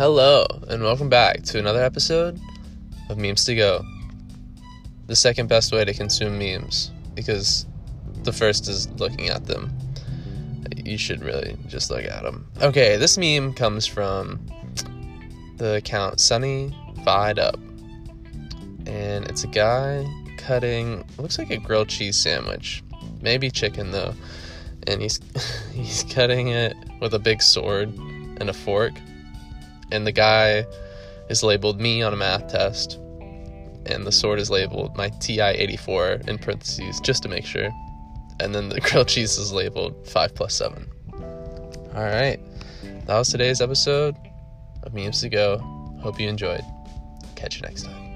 [0.00, 2.40] Hello, and welcome back to another episode
[3.10, 3.84] of Memes to Go.
[5.08, 7.66] The second best way to consume memes, because
[8.22, 9.70] the first is looking at them.
[10.74, 12.46] You should really just look at them.
[12.62, 14.40] Okay, this meme comes from
[15.58, 17.60] the account Sunny Fied Up,
[18.86, 21.04] and it's a guy cutting.
[21.18, 22.82] Looks like a grilled cheese sandwich,
[23.20, 24.14] maybe chicken though,
[24.86, 25.20] and he's
[25.74, 27.94] he's cutting it with a big sword
[28.38, 28.94] and a fork
[29.92, 30.66] and the guy
[31.28, 32.98] is labeled me on a math test,
[33.86, 37.70] and the sword is labeled my TI 84 in parentheses just to make sure,
[38.40, 40.86] and then the grilled cheese is labeled 5 plus 7.
[41.12, 42.38] All right,
[43.06, 44.16] that was today's episode
[44.82, 45.58] of Memes to Go.
[46.00, 46.64] Hope you enjoyed.
[47.34, 48.09] Catch you next time.